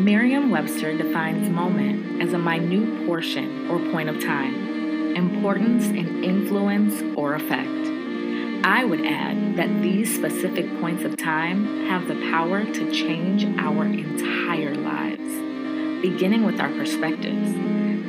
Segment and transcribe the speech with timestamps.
[0.00, 7.00] Merriam Webster defines moment as a minute portion or point of time, importance and influence
[7.16, 7.70] or effect.
[8.66, 13.84] I would add that these specific points of time have the power to change our
[13.84, 17.52] entire lives, beginning with our perspectives.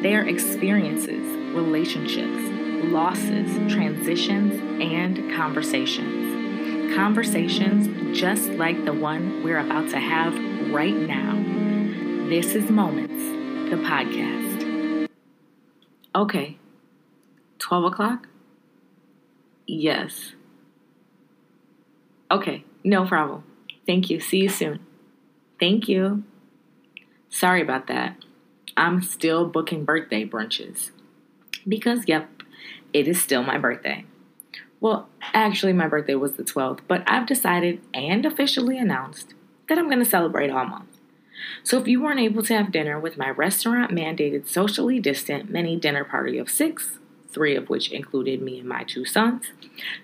[0.02, 1.24] They are experiences,
[1.54, 2.50] relationships,
[2.86, 6.96] losses, transitions, and conversations.
[6.96, 10.34] Conversations just like the one we're about to have
[10.74, 11.45] right now.
[12.30, 15.08] This is Moments, the podcast.
[16.16, 16.58] Okay,
[17.60, 18.28] 12 o'clock?
[19.68, 20.32] Yes.
[22.32, 23.44] Okay, no problem.
[23.86, 24.20] Thank you.
[24.20, 24.80] See you soon.
[25.60, 26.24] Thank you.
[27.30, 28.18] Sorry about that.
[28.76, 30.90] I'm still booking birthday brunches.
[31.68, 32.28] Because, yep,
[32.92, 34.04] it is still my birthday.
[34.80, 39.36] Well, actually, my birthday was the 12th, but I've decided and officially announced
[39.70, 40.95] that I'm going to celebrate all month.
[41.64, 45.78] So if you weren't able to have dinner with my restaurant mandated socially distant mini
[45.78, 46.98] dinner party of six,
[47.30, 49.52] three of which included me and my two sons,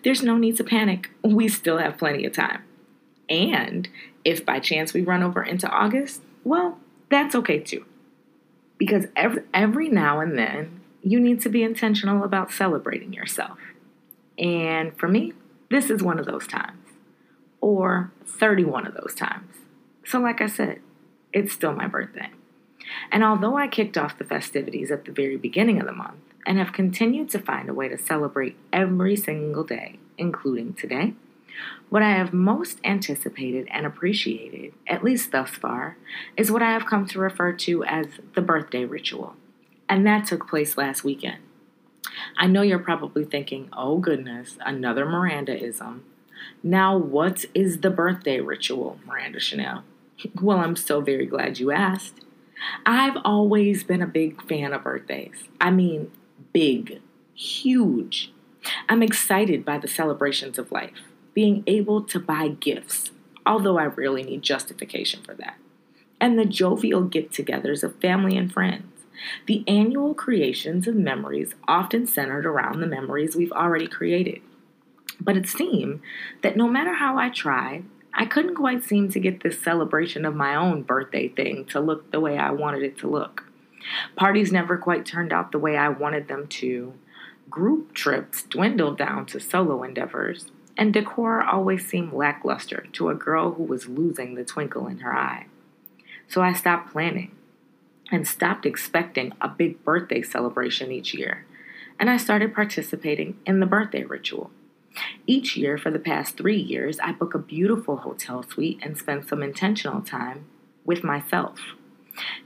[0.04, 1.10] there's no need to panic.
[1.24, 2.64] We still have plenty of time.
[3.30, 3.88] And
[4.26, 6.80] if by chance we run over into August, well,
[7.10, 7.86] that's okay too.
[8.78, 13.58] Because every, every now and then, you need to be intentional about celebrating yourself.
[14.38, 15.34] And for me,
[15.70, 16.80] this is one of those times,
[17.60, 19.56] or 31 of those times.
[20.06, 20.82] So, like I said,
[21.34, 22.30] it's still my birthday.
[23.12, 26.58] And although I kicked off the festivities at the very beginning of the month and
[26.58, 31.14] have continued to find a way to celebrate every single day, including today,
[31.90, 35.98] what I have most anticipated and appreciated, at least thus far,
[36.38, 39.36] is what I have come to refer to as the birthday ritual.
[39.90, 41.40] And that took place last weekend.
[42.38, 46.00] I know you're probably thinking, oh goodness, another Mirandaism.
[46.64, 49.84] Now, what is the birthday ritual, Miranda Chanel?
[50.42, 52.22] Well, I'm so very glad you asked.
[52.86, 55.46] I've always been a big fan of birthdays.
[55.60, 56.12] I mean,
[56.54, 57.02] big,
[57.34, 58.32] huge.
[58.88, 61.02] I'm excited by the celebrations of life,
[61.34, 63.12] being able to buy gifts,
[63.46, 65.56] although I really need justification for that,
[66.20, 68.86] and the jovial get togethers of family and friends.
[69.48, 74.42] The annual creations of memories often centered around the memories we've already created.
[75.20, 76.02] But it seemed
[76.42, 80.36] that no matter how I tried, I couldn't quite seem to get this celebration of
[80.36, 83.46] my own birthday thing to look the way I wanted it to look.
[84.16, 86.94] Parties never quite turned out the way I wanted them to.
[87.50, 93.54] Group trips dwindled down to solo endeavors, and decor always seemed lackluster to a girl
[93.54, 95.48] who was losing the twinkle in her eye.
[96.28, 97.32] So I stopped planning
[98.12, 101.46] and stopped expecting a big birthday celebration each year,
[102.00, 104.52] and I started participating in the birthday ritual.
[105.28, 109.28] Each year for the past three years, I book a beautiful hotel suite and spend
[109.28, 110.46] some intentional time
[110.86, 111.60] with myself.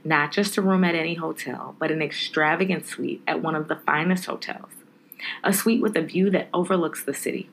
[0.04, 3.80] Not just a room at any hotel, but an extravagant suite at one of the
[3.84, 4.70] finest hotels.
[5.42, 7.50] A suite with a view that overlooks the city,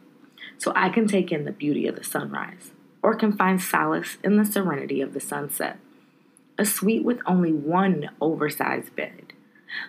[0.58, 2.72] so I can take in the beauty of the sunrise,
[3.02, 5.80] or can find solace in the serenity of the sunset.
[6.58, 9.34] A suite with only one oversized bed,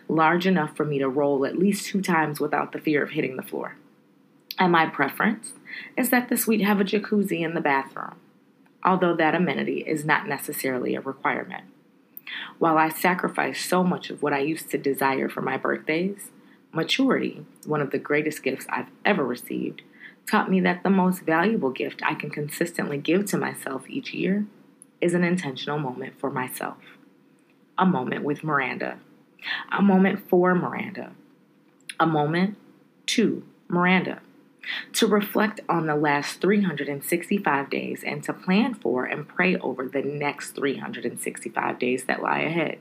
[0.08, 3.36] large enough for me to roll at least two times without the fear of hitting
[3.36, 3.76] the floor.
[4.58, 5.52] And my preference
[5.96, 8.14] is that the suite have a jacuzzi in the bathroom,
[8.84, 11.64] although that amenity is not necessarily a requirement.
[12.58, 16.30] While I sacrifice so much of what I used to desire for my birthdays,
[16.72, 19.82] maturity, one of the greatest gifts I've ever received,
[20.26, 24.46] taught me that the most valuable gift I can consistently give to myself each year
[25.00, 26.78] is an intentional moment for myself.
[27.76, 28.98] A moment with Miranda.
[29.76, 31.12] A moment for Miranda.
[32.00, 32.56] A moment
[33.06, 34.20] to Miranda
[34.94, 40.02] to reflect on the last 365 days and to plan for and pray over the
[40.02, 42.78] next 365 days that lie ahead.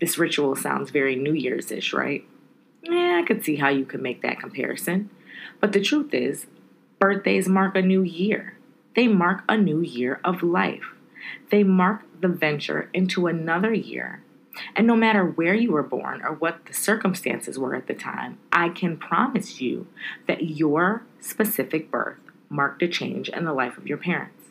[0.00, 2.26] This ritual sounds very New Year's ish, right?
[2.82, 5.10] Yeah, I could see how you could make that comparison.
[5.60, 6.46] But the truth is,
[6.98, 8.58] birthdays mark a new year.
[8.96, 10.94] They mark a new year of life.
[11.50, 14.22] They mark the venture into another year
[14.76, 18.38] and no matter where you were born or what the circumstances were at the time,
[18.52, 19.86] I can promise you
[20.26, 22.18] that your specific birth
[22.48, 24.42] marked a change in the life of your parents.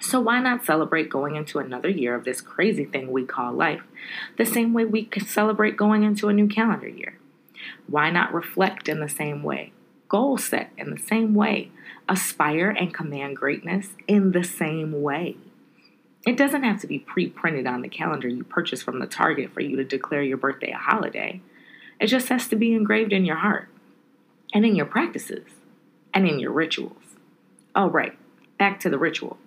[0.00, 3.82] So, why not celebrate going into another year of this crazy thing we call life
[4.36, 7.18] the same way we could celebrate going into a new calendar year?
[7.86, 9.72] Why not reflect in the same way,
[10.08, 11.70] goal set in the same way,
[12.08, 15.36] aspire and command greatness in the same way?
[16.26, 19.52] It doesn't have to be pre printed on the calendar you purchase from the Target
[19.52, 21.40] for you to declare your birthday a holiday.
[22.00, 23.68] It just has to be engraved in your heart
[24.52, 25.46] and in your practices
[26.12, 27.02] and in your rituals.
[27.76, 28.18] Oh, right,
[28.58, 29.38] back to the ritual.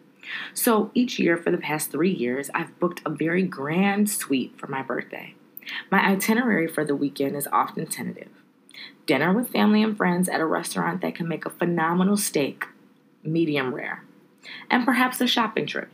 [0.54, 4.68] So each year for the past three years, I've booked a very grand suite for
[4.68, 5.36] my birthday.
[5.92, 8.30] My itinerary for the weekend is often tentative
[9.06, 12.68] dinner with family and friends at a restaurant that can make a phenomenal steak,
[13.24, 14.04] medium rare,
[14.70, 15.90] and perhaps a shopping trip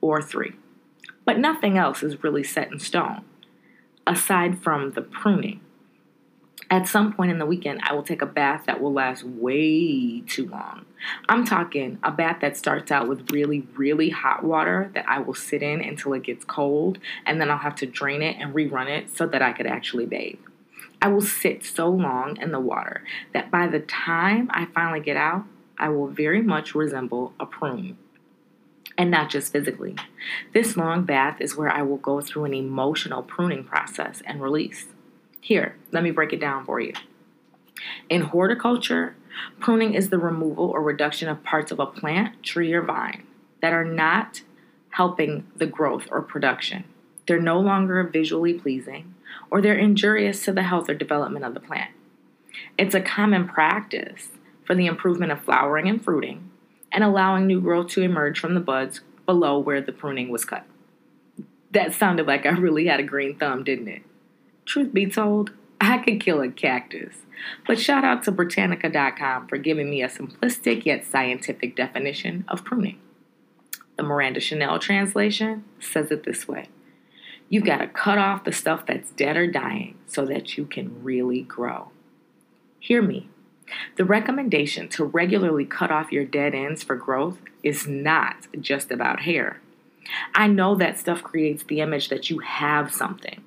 [0.00, 0.52] or three.
[1.24, 3.24] But nothing else is really set in stone,
[4.06, 5.60] aside from the pruning.
[6.70, 10.20] At some point in the weekend, I will take a bath that will last way
[10.20, 10.84] too long.
[11.28, 15.34] I'm talking a bath that starts out with really, really hot water that I will
[15.34, 18.88] sit in until it gets cold, and then I'll have to drain it and rerun
[18.88, 20.38] it so that I could actually bathe.
[21.02, 23.02] I will sit so long in the water
[23.32, 25.44] that by the time I finally get out,
[25.76, 27.96] I will very much resemble a prune.
[29.00, 29.96] And not just physically.
[30.52, 34.88] This long bath is where I will go through an emotional pruning process and release.
[35.40, 36.92] Here, let me break it down for you.
[38.10, 39.16] In horticulture,
[39.58, 43.26] pruning is the removal or reduction of parts of a plant, tree, or vine
[43.62, 44.42] that are not
[44.90, 46.84] helping the growth or production.
[47.26, 49.14] They're no longer visually pleasing
[49.50, 51.90] or they're injurious to the health or development of the plant.
[52.76, 54.28] It's a common practice
[54.62, 56.49] for the improvement of flowering and fruiting
[56.92, 60.64] and allowing new growth to emerge from the buds below where the pruning was cut.
[61.70, 64.02] That sounded like I really had a green thumb, didn't it?
[64.64, 67.14] Truth be told, I could kill a cactus.
[67.66, 72.98] But shout out to Britannica.com for giving me a simplistic yet scientific definition of pruning.
[73.96, 76.68] The Miranda Chanel translation says it this way
[77.48, 81.02] You've got to cut off the stuff that's dead or dying so that you can
[81.02, 81.90] really grow.
[82.78, 83.28] Hear me.
[83.96, 89.20] The recommendation to regularly cut off your dead ends for growth is not just about
[89.20, 89.60] hair.
[90.34, 93.42] I know that stuff creates the image that you have something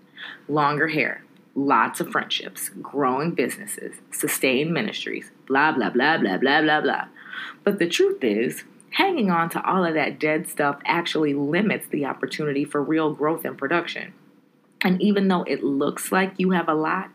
[0.47, 1.23] longer hair,
[1.55, 7.05] lots of friendships, growing businesses, sustained ministries, blah, blah, blah, blah, blah, blah, blah.
[7.63, 12.05] But the truth is, hanging on to all of that dead stuff actually limits the
[12.05, 14.13] opportunity for real growth and production.
[14.81, 17.11] And even though it looks like you have a lot,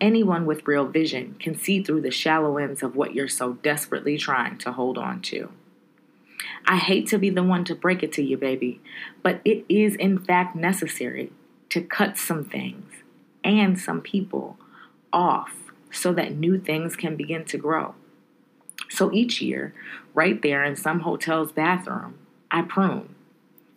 [0.00, 4.18] anyone with real vision can see through the shallow ends of what you're so desperately
[4.18, 5.50] trying to hold on to.
[6.66, 8.80] I hate to be the one to break it to you, baby,
[9.22, 11.32] but it is in fact necessary
[11.70, 12.92] to cut some things
[13.42, 14.58] and some people
[15.12, 15.52] off
[15.90, 17.94] so that new things can begin to grow.
[18.90, 19.74] So each year,
[20.14, 22.18] right there in some hotel's bathroom,
[22.50, 23.14] I prune.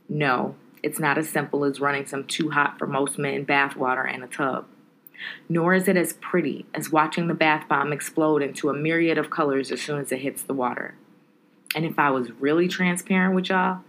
[0.08, 4.24] No, it's not as simple as running some too hot for most men bathwater in
[4.24, 4.66] a tub.
[5.48, 9.30] Nor is it as pretty as watching the bath bomb explode into a myriad of
[9.30, 10.96] colors as soon as it hits the water.
[11.76, 13.82] And if I was really transparent with y'all,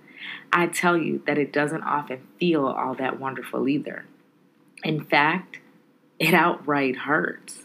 [0.53, 4.05] I'd tell you that it doesn't often feel all that wonderful either.
[4.83, 5.61] In fact,
[6.19, 7.63] it outright hurts.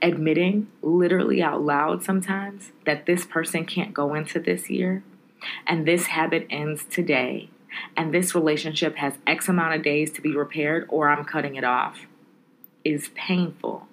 [0.00, 5.02] Admitting literally out loud sometimes that this person can't go into this year
[5.66, 7.50] and this habit ends today
[7.96, 11.64] and this relationship has X amount of days to be repaired or I'm cutting it
[11.64, 12.06] off
[12.86, 13.88] is painful.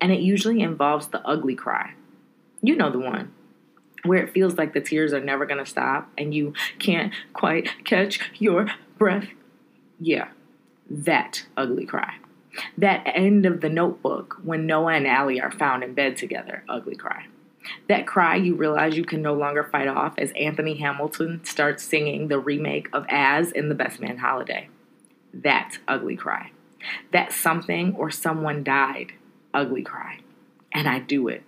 [0.00, 1.94] And it usually involves the ugly cry.
[2.60, 3.32] You know the one
[4.04, 8.30] where it feels like the tears are never to stop and you can't quite catch
[8.38, 8.68] your
[8.98, 9.28] breath.
[9.98, 10.28] Yeah,
[10.88, 12.14] that ugly cry.
[12.76, 16.96] That end of the notebook when Noah and Allie are found in bed together, ugly
[16.96, 17.26] cry.
[17.88, 22.28] That cry you realize you can no longer fight off as Anthony Hamilton starts singing
[22.28, 24.68] the remake of As in The Best Man Holiday.
[25.34, 26.52] That ugly cry.
[27.12, 29.12] That something or someone died,
[29.52, 30.20] ugly cry.
[30.72, 31.42] And I do it.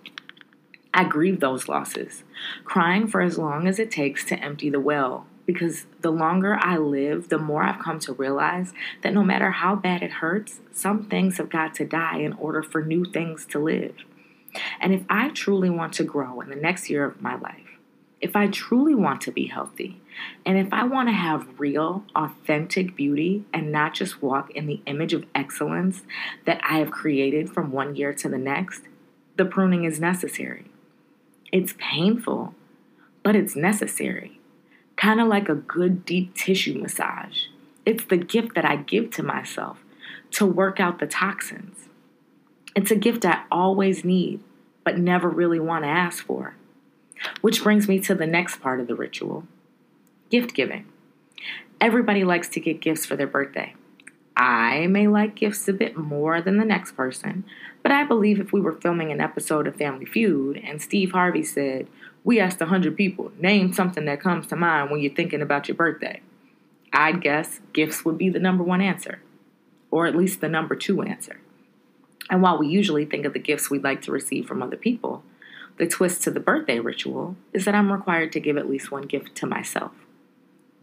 [0.93, 2.23] I grieve those losses,
[2.65, 5.25] crying for as long as it takes to empty the well.
[5.45, 8.71] Because the longer I live, the more I've come to realize
[9.01, 12.63] that no matter how bad it hurts, some things have got to die in order
[12.63, 13.95] for new things to live.
[14.79, 17.79] And if I truly want to grow in the next year of my life,
[18.23, 20.01] if I truly want to be healthy,
[20.45, 24.81] and if I want to have real, authentic beauty and not just walk in the
[24.85, 26.03] image of excellence
[26.45, 28.83] that I have created from one year to the next,
[29.35, 30.71] the pruning is necessary.
[31.51, 32.55] It's painful,
[33.23, 34.39] but it's necessary.
[34.95, 37.47] Kind of like a good deep tissue massage.
[37.85, 39.79] It's the gift that I give to myself
[40.31, 41.89] to work out the toxins.
[42.73, 44.39] It's a gift I always need,
[44.85, 46.55] but never really want to ask for.
[47.41, 49.45] Which brings me to the next part of the ritual
[50.29, 50.85] gift giving.
[51.79, 53.75] Everybody likes to get gifts for their birthday.
[54.35, 57.43] I may like gifts a bit more than the next person,
[57.83, 61.43] but I believe if we were filming an episode of Family Feud and Steve Harvey
[61.43, 61.87] said,
[62.23, 65.75] We asked 100 people, name something that comes to mind when you're thinking about your
[65.75, 66.21] birthday,
[66.91, 69.21] I'd guess gifts would be the number one answer,
[69.91, 71.39] or at least the number two answer.
[72.29, 75.23] And while we usually think of the gifts we'd like to receive from other people,
[75.77, 79.03] the twist to the birthday ritual is that I'm required to give at least one
[79.03, 79.91] gift to myself.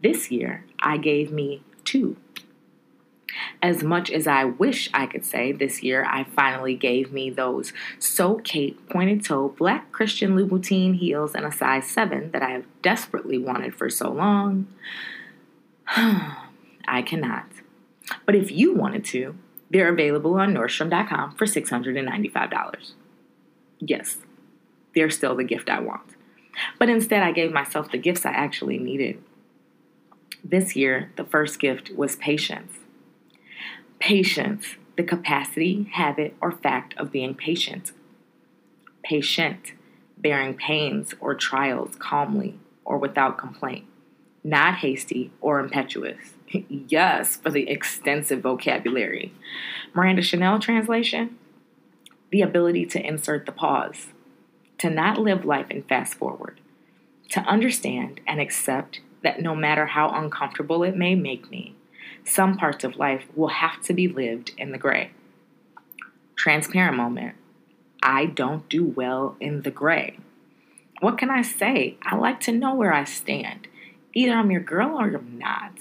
[0.01, 2.17] This year, I gave me two.
[3.61, 7.71] As much as I wish I could say this year, I finally gave me those
[7.99, 12.65] So Kate pointed toe black Christian Louboutin heels in a size 7 that I have
[12.81, 14.67] desperately wanted for so long.
[15.87, 17.45] I cannot.
[18.25, 19.35] But if you wanted to,
[19.69, 22.91] they're available on Nordstrom.com for $695.
[23.79, 24.17] Yes,
[24.93, 26.15] they're still the gift I want.
[26.77, 29.23] But instead, I gave myself the gifts I actually needed.
[30.43, 32.73] This year, the first gift was patience.
[33.99, 37.91] Patience, the capacity, habit, or fact of being patient.
[39.03, 39.73] Patient,
[40.17, 43.85] bearing pains or trials calmly or without complaint,
[44.43, 46.33] not hasty or impetuous.
[46.69, 49.33] yes, for the extensive vocabulary.
[49.93, 51.37] Miranda Chanel translation
[52.31, 54.07] the ability to insert the pause,
[54.81, 56.59] to not live life in fast forward,
[57.29, 61.75] to understand and accept that no matter how uncomfortable it may make me,
[62.25, 65.11] some parts of life will have to be lived in the gray.
[66.35, 67.35] Transparent moment.
[68.01, 70.17] I don't do well in the gray.
[70.99, 71.97] What can I say?
[72.01, 73.67] I like to know where I stand.
[74.15, 75.73] Either I'm your girl or you're not.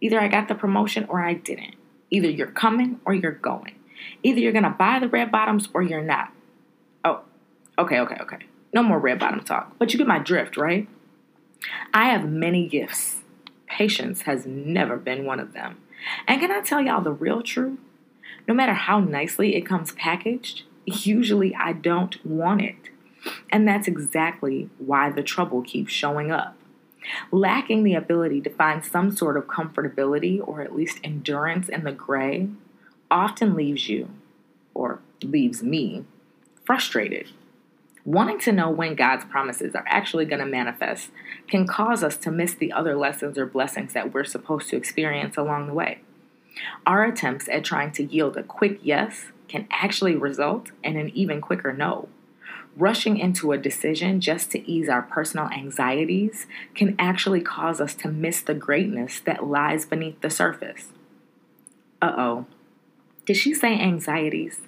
[0.00, 1.76] Either I got the promotion or I didn't.
[2.10, 3.76] Either you're coming or you're going.
[4.24, 6.32] Either you're going to buy the red bottoms or you're not.
[7.80, 8.36] Okay, okay, okay.
[8.74, 9.72] No more red bottom talk.
[9.78, 10.86] But you get my drift, right?
[11.94, 13.22] I have many gifts.
[13.66, 15.78] Patience has never been one of them.
[16.28, 17.78] And can I tell y'all the real truth?
[18.46, 22.90] No matter how nicely it comes packaged, usually I don't want it.
[23.50, 26.56] And that's exactly why the trouble keeps showing up.
[27.32, 31.92] Lacking the ability to find some sort of comfortability or at least endurance in the
[31.92, 32.50] gray
[33.10, 34.10] often leaves you,
[34.74, 36.04] or leaves me,
[36.64, 37.30] frustrated.
[38.04, 41.10] Wanting to know when God's promises are actually going to manifest
[41.48, 45.36] can cause us to miss the other lessons or blessings that we're supposed to experience
[45.36, 46.00] along the way.
[46.86, 51.40] Our attempts at trying to yield a quick yes can actually result in an even
[51.40, 52.08] quicker no.
[52.76, 58.08] Rushing into a decision just to ease our personal anxieties can actually cause us to
[58.08, 60.88] miss the greatness that lies beneath the surface.
[62.00, 62.46] Uh oh.
[63.26, 64.60] Did she say anxieties?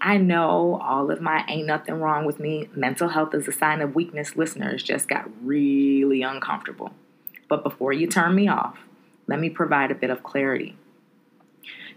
[0.00, 3.80] I know all of my ain't nothing wrong with me, mental health is a sign
[3.80, 6.92] of weakness listeners just got really uncomfortable.
[7.48, 8.78] But before you turn me off,
[9.26, 10.76] let me provide a bit of clarity.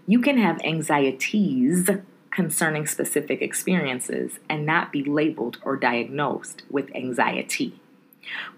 [0.08, 1.90] You can have anxieties
[2.32, 7.80] concerning specific experiences and not be labeled or diagnosed with anxiety.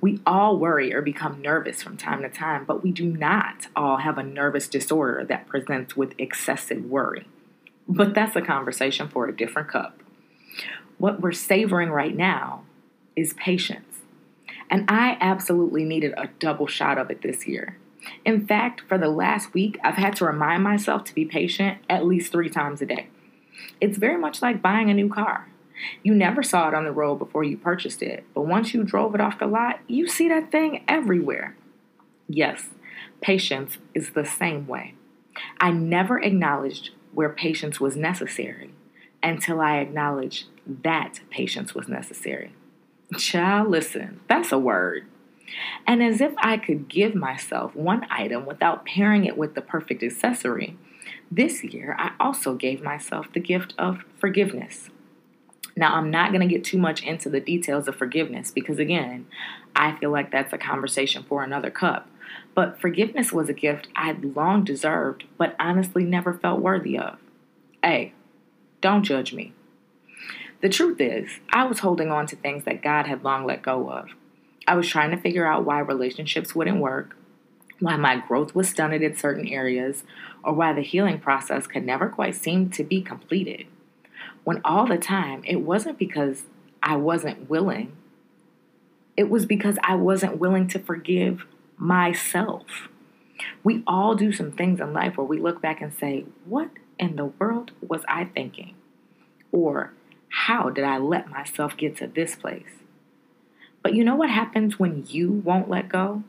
[0.01, 3.97] We all worry or become nervous from time to time, but we do not all
[3.97, 7.27] have a nervous disorder that presents with excessive worry.
[7.93, 10.01] But that's a conversation for a different cup.
[10.97, 12.63] What we're savoring right now
[13.17, 13.97] is patience.
[14.69, 17.77] And I absolutely needed a double shot of it this year.
[18.23, 22.05] In fact, for the last week, I've had to remind myself to be patient at
[22.05, 23.07] least three times a day.
[23.81, 25.49] It's very much like buying a new car.
[26.01, 29.15] You never saw it on the road before you purchased it, but once you drove
[29.15, 31.57] it off the lot, you see that thing everywhere.
[32.29, 32.69] Yes,
[33.19, 34.93] patience is the same way.
[35.59, 38.71] I never acknowledged where patience was necessary
[39.23, 42.53] until I acknowledged that patience was necessary.
[43.17, 45.05] Child, listen, that's a word.
[45.85, 50.01] And as if I could give myself one item without pairing it with the perfect
[50.01, 50.77] accessory,
[51.29, 54.89] this year I also gave myself the gift of forgiveness.
[55.75, 59.27] Now, I'm not going to get too much into the details of forgiveness because, again,
[59.75, 62.09] I feel like that's a conversation for another cup.
[62.53, 67.17] But forgiveness was a gift I'd long deserved, but honestly never felt worthy of.
[67.83, 68.13] Hey,
[68.81, 69.53] don't judge me.
[70.61, 73.89] The truth is, I was holding on to things that God had long let go
[73.89, 74.09] of.
[74.67, 77.15] I was trying to figure out why relationships wouldn't work,
[77.79, 80.03] why my growth was stunted in certain areas,
[80.43, 83.65] or why the healing process could never quite seem to be completed.
[84.43, 86.43] When all the time, it wasn't because
[86.83, 87.95] I wasn't willing,
[89.17, 91.45] it was because I wasn't willing to forgive
[91.81, 92.89] myself.
[93.63, 96.69] We all do some things in life where we look back and say, What
[96.99, 98.75] in the world was I thinking?
[99.51, 99.91] Or,
[100.29, 102.83] How did I let myself get to this place?
[103.81, 106.23] But you know what happens when you won't let go?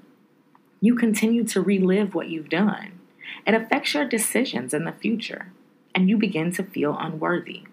[0.80, 2.99] You continue to relive what you've done.
[3.47, 5.52] It affects your decisions in the future,
[5.94, 7.64] and you begin to feel unworthy.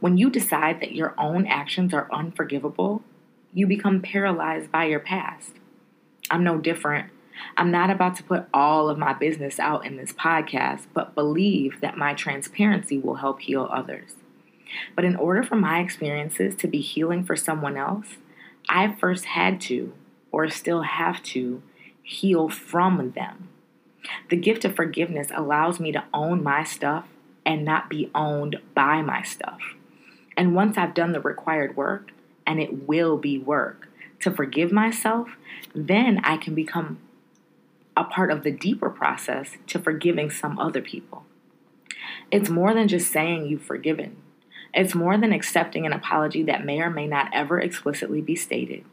[0.00, 3.02] When you decide that your own actions are unforgivable,
[3.52, 5.59] you become paralyzed by your past.
[6.30, 7.10] I'm no different.
[7.56, 11.80] I'm not about to put all of my business out in this podcast, but believe
[11.80, 14.14] that my transparency will help heal others.
[14.94, 18.06] But in order for my experiences to be healing for someone else,
[18.68, 19.92] I first had to,
[20.30, 21.62] or still have to,
[22.02, 23.48] heal from them.
[24.28, 27.06] The gift of forgiveness allows me to own my stuff
[27.44, 29.60] and not be owned by my stuff.
[30.36, 32.10] And once I've done the required work,
[32.46, 33.89] and it will be work
[34.20, 35.30] to forgive myself,
[35.74, 36.98] then I can become
[37.96, 41.24] a part of the deeper process to forgiving some other people.
[42.30, 44.16] It's more than just saying you've forgiven.
[44.72, 48.84] It's more than accepting an apology that may or may not ever explicitly be stated.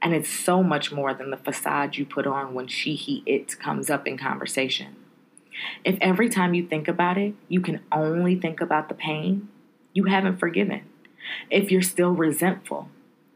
[0.00, 3.58] And it's so much more than the facade you put on when she, he, it
[3.58, 4.96] comes up in conversation.
[5.84, 9.48] If every time you think about it, you can only think about the pain,
[9.92, 10.82] you haven't forgiven.
[11.50, 12.88] If you're still resentful,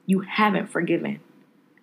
[0.07, 1.21] you haven't forgiven.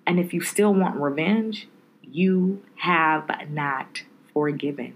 [0.07, 1.67] And if you still want revenge,
[2.01, 4.93] you have not forgiven.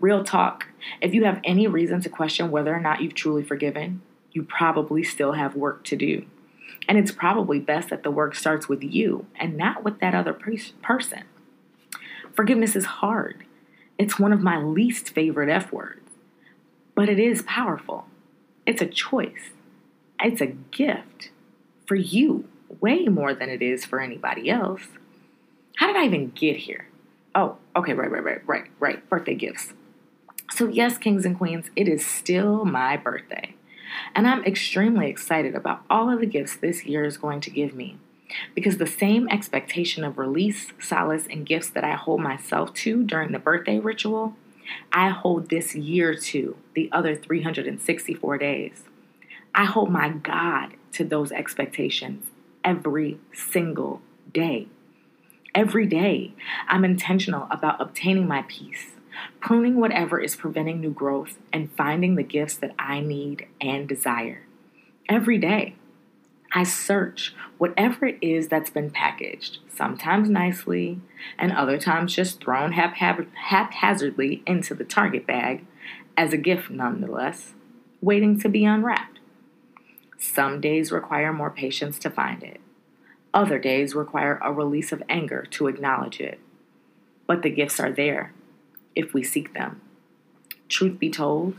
[0.00, 0.66] Real talk.
[1.00, 5.02] If you have any reason to question whether or not you've truly forgiven, you probably
[5.02, 6.26] still have work to do.
[6.88, 10.32] And it's probably best that the work starts with you and not with that other
[10.32, 11.24] person.
[12.34, 13.44] Forgiveness is hard.
[13.98, 16.00] It's one of my least favorite F words,
[16.94, 18.06] but it is powerful.
[18.66, 19.50] It's a choice,
[20.22, 21.30] it's a gift
[21.86, 24.82] for you, way more than it is for anybody else.
[25.76, 26.86] How did I even get here?
[27.34, 29.08] Oh, okay, right, right, right, right, right.
[29.08, 29.72] Birthday gifts.
[30.52, 33.54] So, yes, kings and queens, it is still my birthday.
[34.14, 37.74] And I'm extremely excited about all of the gifts this year is going to give
[37.74, 37.98] me.
[38.54, 43.32] Because the same expectation of release, solace, and gifts that I hold myself to during
[43.32, 44.36] the birthday ritual,
[44.92, 48.84] I hold this year to the other 364 days.
[49.54, 52.26] I hold my God to those expectations
[52.64, 54.02] every single
[54.32, 54.68] day.
[55.54, 56.34] Every day,
[56.68, 58.96] I'm intentional about obtaining my peace,
[59.40, 64.46] pruning whatever is preventing new growth, and finding the gifts that I need and desire.
[65.08, 65.74] Every day,
[66.52, 71.00] I search whatever it is that's been packaged, sometimes nicely,
[71.38, 75.64] and other times just thrown haphazardly into the Target bag
[76.16, 77.54] as a gift, nonetheless,
[78.00, 79.19] waiting to be unwrapped.
[80.22, 82.60] Some days require more patience to find it.
[83.32, 86.38] Other days require a release of anger to acknowledge it.
[87.26, 88.34] But the gifts are there
[88.94, 89.80] if we seek them.
[90.68, 91.56] Truth be told,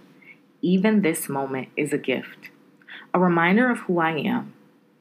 [0.61, 2.49] even this moment is a gift,
[3.15, 4.53] a reminder of who I am,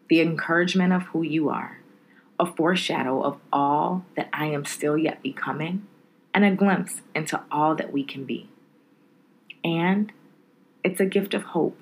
[0.09, 1.81] the encouragement of who you are,
[2.38, 5.87] a foreshadow of all that I am still yet becoming,
[6.33, 8.49] and a glimpse into all that we can be.
[9.62, 10.12] And
[10.83, 11.77] it's a gift of hope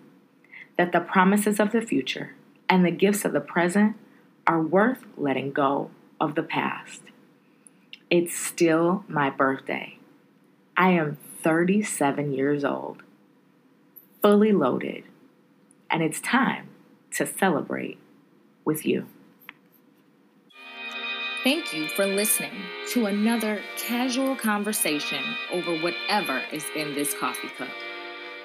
[0.79, 2.35] that the promises of the future
[2.69, 3.97] and the gifts of the present
[4.47, 7.03] are worth letting go of the past.
[8.09, 9.99] It's still my birthday.
[10.77, 13.03] I am 37 years old,
[14.23, 15.05] fully loaded,
[15.91, 16.69] and it's time
[17.13, 17.99] to celebrate
[18.65, 19.07] with you.
[21.43, 22.53] Thank you for listening
[22.93, 27.69] to another casual conversation over whatever is in this coffee cup.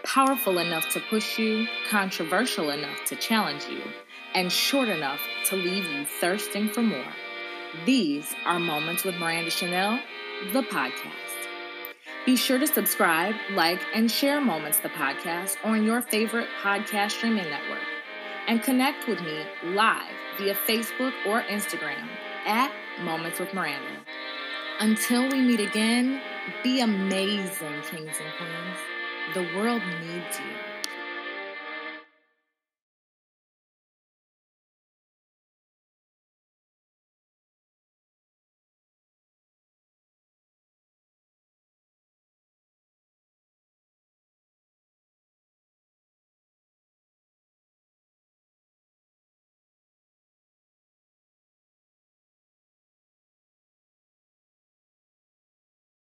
[0.03, 3.81] Powerful enough to push you, controversial enough to challenge you
[4.35, 7.13] and short enough to leave you thirsting for more.
[7.85, 9.97] These are Moments with Miranda Chanel,
[10.51, 11.47] the podcast.
[12.25, 17.49] Be sure to subscribe, like, and share Moments the podcast on your favorite podcast streaming
[17.49, 17.87] network.
[18.47, 22.09] And connect with me live via Facebook or Instagram
[22.45, 24.01] at Moments with Miranda.
[24.81, 26.21] Until we meet again,
[26.61, 28.92] be amazing, kings and queens.
[29.31, 30.72] The world needs you.